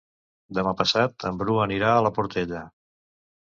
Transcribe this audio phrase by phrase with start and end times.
[0.57, 2.65] Demà passat en Bru anirà a la Portella.